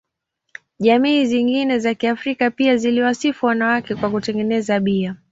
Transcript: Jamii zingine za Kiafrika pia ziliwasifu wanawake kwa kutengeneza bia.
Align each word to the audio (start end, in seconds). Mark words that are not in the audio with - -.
Jamii 0.79 1.25
zingine 1.25 1.79
za 1.79 1.93
Kiafrika 1.95 2.51
pia 2.51 2.77
ziliwasifu 2.77 3.45
wanawake 3.45 3.95
kwa 3.95 4.09
kutengeneza 4.11 4.79
bia. 4.79 5.15